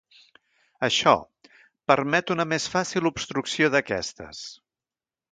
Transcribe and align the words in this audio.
Això, 0.85 1.11
permet 1.91 2.33
una 2.35 2.45
més 2.53 2.65
fàcil 2.75 3.09
obstrucció 3.13 3.69
d'aquestes. 3.75 4.41